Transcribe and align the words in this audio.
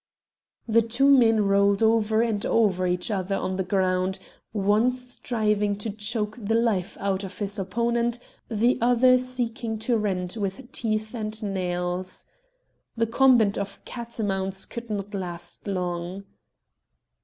The 0.67 0.81
two 0.81 1.05
men 1.07 1.45
rolled 1.45 1.83
over 1.83 2.23
and 2.23 2.43
over 2.43 2.87
each 2.87 3.11
other 3.11 3.35
on 3.35 3.57
the 3.57 3.63
ground 3.63 4.17
one 4.51 4.91
striving 4.91 5.75
to 5.75 5.91
choke 5.91 6.35
the 6.41 6.55
life 6.55 6.97
out 6.99 7.23
of 7.23 7.37
his 7.37 7.59
opponent, 7.59 8.17
the 8.49 8.79
other 8.81 9.19
seeking 9.19 9.77
to 9.77 9.97
rend 9.99 10.37
with 10.39 10.71
teeth 10.71 11.13
and 11.13 11.43
nails. 11.43 12.25
This 12.97 13.09
combat 13.11 13.59
of 13.59 13.85
catamounts 13.85 14.65
could 14.65 14.89
not 14.89 15.13
last 15.13 15.67
long. 15.67 16.23